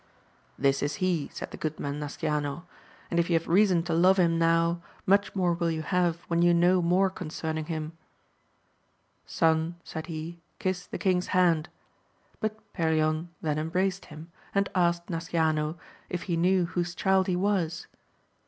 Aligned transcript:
This 0.57 0.81
is 0.81 0.95
he, 0.95 1.29
said 1.31 1.51
the 1.51 1.57
good 1.61 1.79
man 1.79 1.99
Nasciano, 1.99 2.63
and 3.11 3.19
if 3.19 3.29
you 3.29 3.37
have 3.37 3.47
reason 3.47 3.83
to 3.83 3.93
love 3.93 4.17
him 4.17 4.39
now, 4.39 4.81
much 5.05 5.35
more 5.35 5.53
will 5.53 5.69
you 5.69 5.83
have 5.83 6.21
when 6.27 6.41
you 6.41 6.55
know 6.55 6.81
more 6.81 7.11
concerning 7.11 7.65
him: 7.65 7.91
Son, 9.27 9.75
said 9.83 10.07
he, 10.07 10.39
kiss 10.57 10.87
the 10.87 10.97
king's 10.97 11.27
hand; 11.37 11.69
but 12.39 12.57
Perion 12.73 13.27
then 13.43 13.59
embraced 13.59 14.05
him, 14.05 14.31
and 14.55 14.71
asked 14.73 15.07
Nasciano 15.07 15.77
if 16.09 16.23
he 16.23 16.35
knew 16.35 16.65
whose 16.65 16.95
child 16.95 17.27
he 17.27 17.35
was. 17.35 17.85